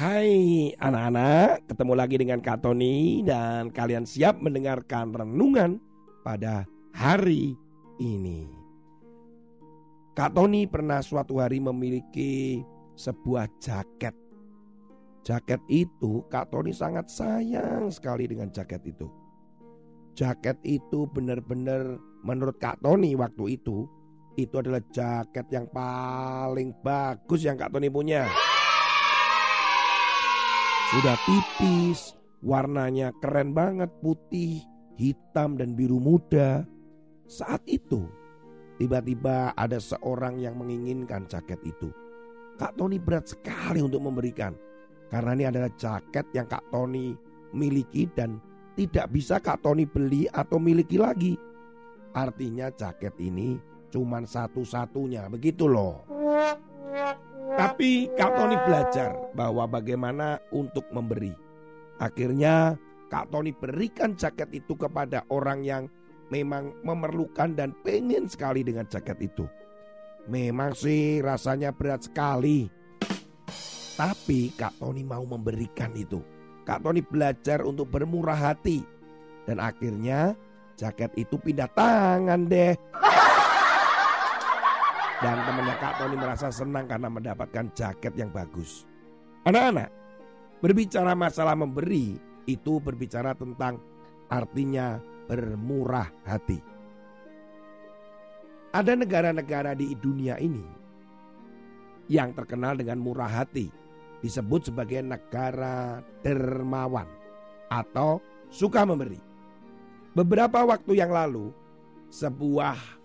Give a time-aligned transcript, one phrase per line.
[0.00, 5.76] Hai anak-anak, ketemu lagi dengan Kak Tony dan kalian siap mendengarkan renungan
[6.24, 6.64] pada
[6.96, 7.52] hari
[8.00, 8.48] ini.
[10.16, 12.64] Kak Tony pernah suatu hari memiliki
[12.96, 14.16] sebuah jaket.
[15.20, 19.04] Jaket itu Kak Tony sangat sayang sekali dengan jaket itu.
[20.16, 23.84] Jaket itu benar-benar menurut Kak Tony waktu itu
[24.40, 28.49] itu adalah jaket yang paling bagus yang Kak Tony punya.
[30.90, 34.58] Sudah tipis, warnanya keren banget putih,
[34.98, 36.66] hitam dan biru muda.
[37.30, 38.10] Saat itu
[38.74, 41.94] tiba-tiba ada seorang yang menginginkan jaket itu.
[42.58, 44.50] Kak Tony berat sekali untuk memberikan.
[45.06, 47.14] Karena ini adalah jaket yang Kak Tony
[47.54, 48.42] miliki dan
[48.74, 51.38] tidak bisa Kak Tony beli atau miliki lagi.
[52.18, 53.62] Artinya jaket ini
[53.94, 56.19] cuma satu-satunya begitu loh.
[57.60, 61.36] Tapi Kak Tony belajar bahwa bagaimana untuk memberi.
[62.00, 62.80] Akhirnya
[63.12, 65.84] Kak Tony berikan jaket itu kepada orang yang
[66.32, 69.44] memang memerlukan dan pengen sekali dengan jaket itu.
[70.32, 72.64] Memang sih rasanya berat sekali.
[73.92, 76.24] Tapi Kak Tony mau memberikan itu.
[76.64, 78.80] Kak Tony belajar untuk bermurah hati.
[79.44, 80.32] Dan akhirnya
[80.80, 82.72] jaket itu pindah tangan deh.
[85.20, 88.88] Dan temannya Kak Tony merasa senang karena mendapatkan jaket yang bagus.
[89.44, 89.92] Anak-anak,
[90.64, 92.16] berbicara masalah memberi
[92.48, 93.76] itu berbicara tentang
[94.32, 94.96] artinya
[95.28, 96.56] bermurah hati.
[98.70, 100.62] Ada negara-negara di dunia ini
[102.08, 103.68] yang terkenal dengan murah hati,
[104.24, 107.06] disebut sebagai negara dermawan
[107.70, 108.18] atau
[108.50, 109.18] suka memberi.
[110.10, 111.54] Beberapa waktu yang lalu,
[112.10, 112.99] sebuah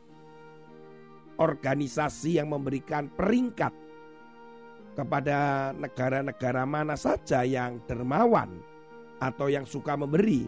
[1.38, 3.72] organisasi yang memberikan peringkat
[4.96, 8.47] kepada negara-negara mana saja yang dermawan
[9.19, 10.47] atau yang suka memberi,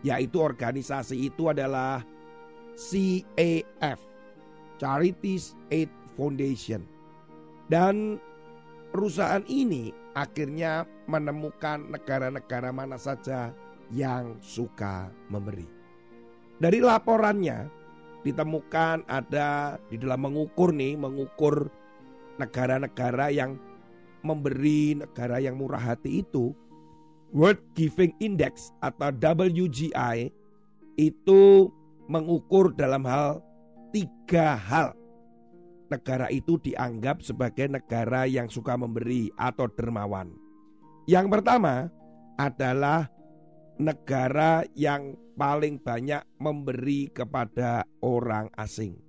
[0.00, 2.00] yaitu organisasi itu adalah
[2.72, 4.00] CAF,
[4.80, 6.80] Charities Aid Foundation.
[7.68, 8.16] Dan
[8.92, 13.52] perusahaan ini akhirnya menemukan negara-negara mana saja
[13.92, 15.68] yang suka memberi.
[16.60, 17.81] Dari laporannya,
[18.22, 21.70] ditemukan ada di dalam mengukur nih, mengukur
[22.38, 23.58] negara-negara yang
[24.22, 26.54] memberi negara yang murah hati itu
[27.34, 30.30] World Giving Index atau WGI
[31.00, 31.42] itu
[32.06, 33.40] mengukur dalam hal
[33.90, 34.94] tiga hal.
[35.88, 40.32] Negara itu dianggap sebagai negara yang suka memberi atau dermawan.
[41.04, 41.92] Yang pertama
[42.40, 43.12] adalah
[43.80, 49.00] negara yang paling banyak memberi kepada orang asing.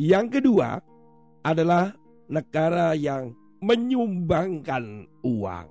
[0.00, 0.80] Yang kedua
[1.44, 1.92] adalah
[2.32, 5.68] negara yang menyumbangkan uang.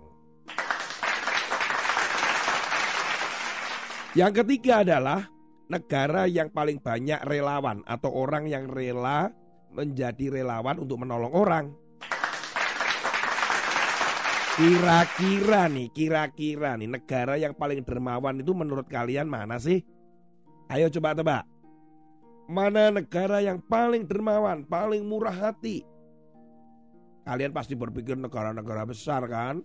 [4.17, 5.25] Yang ketiga adalah
[5.69, 9.29] negara yang paling banyak relawan atau orang yang rela
[9.69, 11.65] menjadi relawan untuk menolong orang.
[14.59, 19.79] Kira-kira nih, kira-kira nih negara yang paling dermawan itu menurut kalian mana sih?
[20.67, 21.47] Ayo coba tebak.
[22.51, 25.87] Mana negara yang paling dermawan, paling murah hati?
[27.23, 29.63] Kalian pasti berpikir negara-negara besar kan?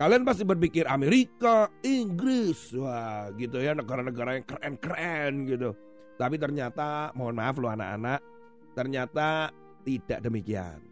[0.00, 5.76] Kalian pasti berpikir Amerika, Inggris, wah gitu ya negara-negara yang keren-keren gitu.
[6.16, 8.24] Tapi ternyata, mohon maaf loh anak-anak,
[8.72, 9.52] ternyata
[9.84, 10.91] tidak demikian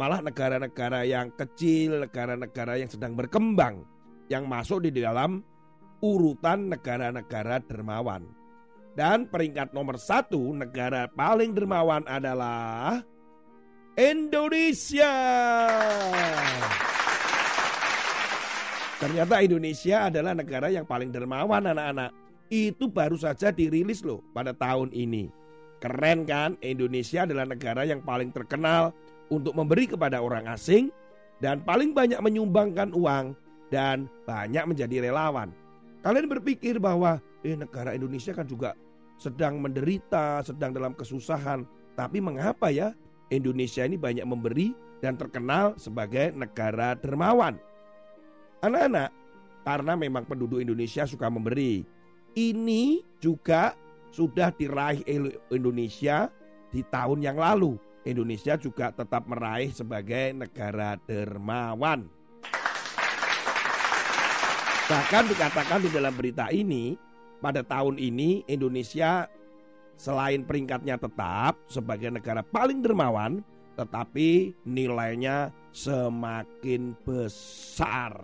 [0.00, 3.84] malah negara-negara yang kecil, negara-negara yang sedang berkembang
[4.32, 5.44] yang masuk di dalam
[6.00, 8.24] urutan negara-negara dermawan.
[8.96, 13.04] Dan peringkat nomor satu negara paling dermawan adalah
[14.00, 15.12] Indonesia.
[18.96, 22.10] Ternyata Indonesia adalah negara yang paling dermawan anak-anak.
[22.48, 25.28] Itu baru saja dirilis loh pada tahun ini.
[25.80, 26.60] Keren kan?
[26.60, 28.92] Indonesia adalah negara yang paling terkenal
[29.30, 30.90] untuk memberi kepada orang asing
[31.40, 33.32] dan paling banyak menyumbangkan uang
[33.72, 35.54] dan banyak menjadi relawan.
[36.02, 38.76] Kalian berpikir bahwa eh negara Indonesia kan juga
[39.16, 41.64] sedang menderita, sedang dalam kesusahan.
[41.94, 42.96] Tapi mengapa ya
[43.28, 47.56] Indonesia ini banyak memberi dan terkenal sebagai negara dermawan?
[48.60, 49.12] Anak-anak,
[49.64, 51.84] karena memang penduduk Indonesia suka memberi.
[52.36, 53.76] Ini juga
[54.10, 55.04] sudah diraih
[55.52, 56.28] Indonesia
[56.72, 57.76] di tahun yang lalu.
[58.08, 62.08] Indonesia juga tetap meraih sebagai negara dermawan.
[64.90, 66.98] Bahkan dikatakan di dalam berita ini,
[67.38, 69.28] pada tahun ini Indonesia
[69.94, 73.44] selain peringkatnya tetap sebagai negara paling dermawan,
[73.76, 78.16] tetapi nilainya semakin besar.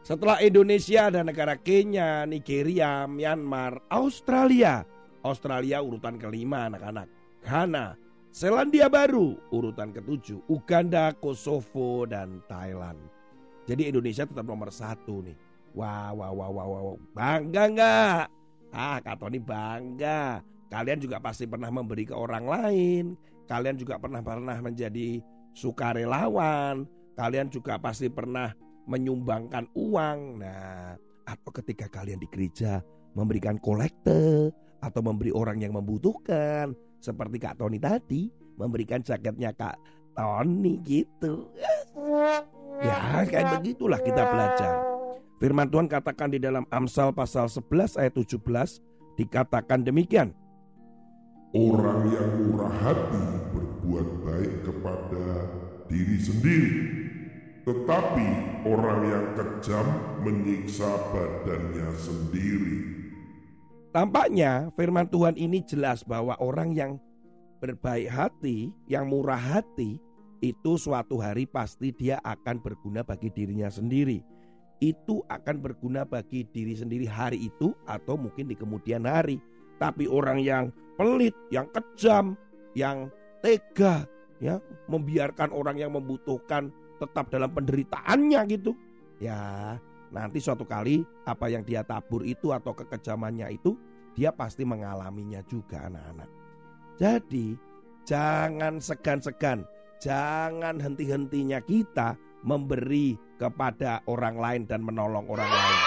[0.00, 4.82] Setelah Indonesia ada negara Kenya, Nigeria, Myanmar, Australia.
[5.24, 7.08] Australia urutan kelima anak-anak.
[7.40, 7.96] Ghana,
[8.30, 13.00] Selandia Baru urutan ketujuh, Uganda, Kosovo, dan Thailand.
[13.66, 15.36] Jadi Indonesia tetap nomor satu nih.
[15.74, 16.98] Wah, wah, wah, wah, wah.
[17.14, 18.22] Bangga nggak?
[18.70, 20.42] Ah, Kak Tony bangga.
[20.70, 23.04] Kalian juga pasti pernah memberi ke orang lain.
[23.50, 25.18] Kalian juga pernah pernah menjadi
[25.54, 26.86] sukarelawan.
[27.18, 28.54] Kalian juga pasti pernah
[28.86, 30.18] menyumbangkan uang.
[30.38, 30.94] Nah,
[31.26, 32.78] atau ketika kalian di gereja
[33.18, 39.76] memberikan kolekte atau memberi orang yang membutuhkan seperti Kak Tony tadi memberikan jaketnya Kak
[40.12, 41.48] Tony gitu.
[42.80, 44.72] Ya kayak begitulah kita belajar.
[45.40, 48.36] Firman Tuhan katakan di dalam Amsal pasal 11 ayat 17
[49.16, 50.36] dikatakan demikian.
[51.56, 53.24] Orang yang murah hati
[53.56, 55.24] berbuat baik kepada
[55.88, 56.74] diri sendiri.
[57.64, 58.28] Tetapi
[58.68, 59.86] orang yang kejam
[60.20, 62.99] menyiksa badannya sendiri.
[63.90, 67.02] Tampaknya firman Tuhan ini jelas bahwa orang yang
[67.58, 69.98] berbaik hati, yang murah hati,
[70.38, 74.22] itu suatu hari pasti dia akan berguna bagi dirinya sendiri.
[74.78, 79.42] Itu akan berguna bagi diri sendiri hari itu atau mungkin di kemudian hari.
[79.82, 82.38] Tapi orang yang pelit, yang kejam,
[82.78, 83.10] yang
[83.42, 84.06] tega,
[84.38, 86.70] ya membiarkan orang yang membutuhkan
[87.02, 88.72] tetap dalam penderitaannya gitu.
[89.20, 89.76] Ya,
[90.10, 93.78] Nanti suatu kali apa yang dia tabur itu atau kekejamannya itu
[94.14, 96.28] dia pasti mengalaminya juga anak-anak.
[96.98, 97.54] Jadi
[98.02, 99.62] jangan segan-segan,
[100.02, 105.80] jangan henti-hentinya kita memberi kepada orang lain dan menolong orang lain.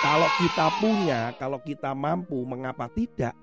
[0.00, 3.36] Kalau kita punya, kalau kita mampu, mengapa tidak?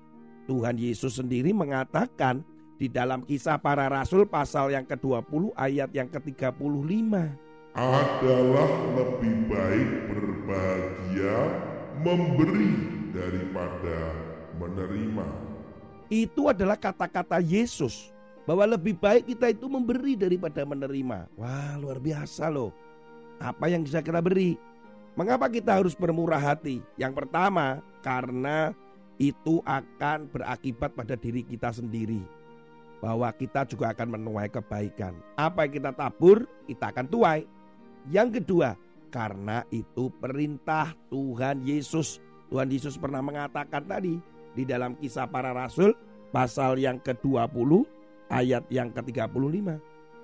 [0.50, 2.42] Tuhan Yesus sendiri mengatakan
[2.80, 7.47] di dalam kisah para rasul pasal yang ke-20 ayat yang ke-35
[7.78, 11.38] adalah lebih baik berbahagia
[12.02, 12.74] memberi
[13.14, 13.98] daripada
[14.58, 15.26] menerima.
[16.10, 18.10] Itu adalah kata-kata Yesus
[18.42, 21.30] bahwa lebih baik kita itu memberi daripada menerima.
[21.38, 22.74] Wah, luar biasa loh.
[23.38, 24.58] Apa yang bisa kita beri?
[25.14, 26.82] Mengapa kita harus bermurah hati?
[26.98, 28.74] Yang pertama, karena
[29.22, 32.26] itu akan berakibat pada diri kita sendiri.
[32.98, 35.14] Bahwa kita juga akan menuai kebaikan.
[35.38, 37.57] Apa yang kita tabur, kita akan tuai.
[38.08, 38.72] Yang kedua,
[39.12, 42.20] karena itu perintah Tuhan Yesus.
[42.48, 44.16] Tuhan Yesus pernah mengatakan tadi
[44.56, 45.92] di dalam kisah para rasul
[46.32, 47.84] pasal yang ke-20
[48.32, 49.76] ayat yang ke-35.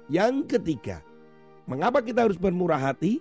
[0.08, 1.00] Yang ketiga,
[1.68, 3.20] mengapa kita harus bermurah hati?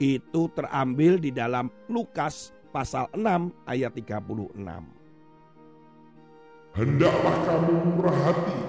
[0.00, 4.56] Itu terambil di dalam Lukas pasal 6 ayat 36.
[6.70, 8.60] Hendaklah kamu murah hati,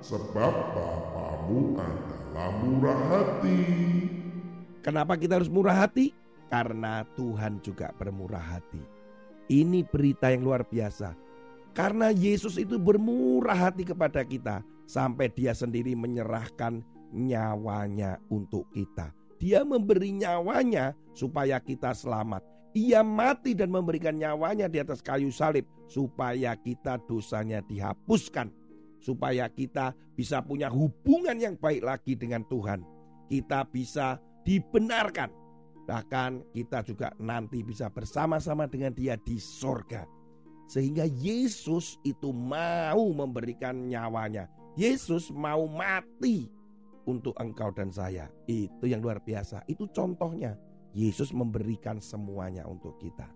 [0.00, 4.09] sebab Bapamu adalah murah hati.
[4.80, 6.16] Kenapa kita harus murah hati?
[6.48, 8.80] Karena Tuhan juga bermurah hati.
[9.52, 11.12] Ini berita yang luar biasa.
[11.76, 16.82] Karena Yesus itu bermurah hati kepada kita sampai dia sendiri menyerahkan
[17.14, 19.14] nyawanya untuk kita.
[19.38, 22.42] Dia memberi nyawanya supaya kita selamat.
[22.74, 28.50] Ia mati dan memberikan nyawanya di atas kayu salib supaya kita dosanya dihapuskan.
[29.00, 32.84] Supaya kita bisa punya hubungan yang baik lagi dengan Tuhan.
[33.26, 35.30] Kita bisa dibenarkan.
[35.88, 40.06] Bahkan kita juga nanti bisa bersama-sama dengan dia di sorga.
[40.70, 44.46] Sehingga Yesus itu mau memberikan nyawanya.
[44.78, 46.46] Yesus mau mati
[47.10, 48.30] untuk engkau dan saya.
[48.46, 49.66] Itu yang luar biasa.
[49.66, 50.54] Itu contohnya.
[50.90, 53.30] Yesus memberikan semuanya untuk kita.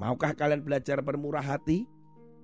[0.00, 1.84] Maukah kalian belajar bermurah hati?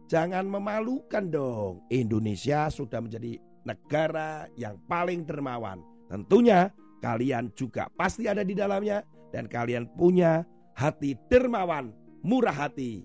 [0.09, 1.85] Jangan memalukan dong.
[1.93, 5.85] Indonesia sudah menjadi negara yang paling dermawan.
[6.09, 10.47] Tentunya kalian juga pasti ada di dalamnya dan kalian punya
[10.79, 13.05] hati dermawan, murah hati.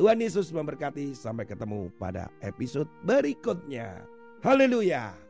[0.00, 4.00] Tuhan Yesus memberkati sampai ketemu pada episode berikutnya.
[4.40, 5.29] Haleluya.